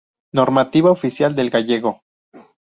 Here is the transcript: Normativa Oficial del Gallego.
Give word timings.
Normativa 0.33 0.89
Oficial 0.89 1.35
del 1.35 1.51
Gallego. 1.51 2.01